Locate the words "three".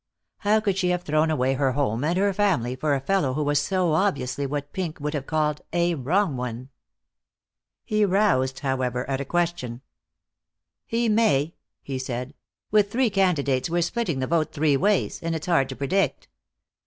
12.91-13.11, 14.53-14.75